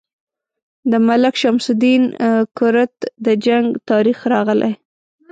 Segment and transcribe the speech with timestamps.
[0.91, 2.03] د ملک شمس الدین
[2.57, 4.71] کرت د جنګ تاریخ راغلی.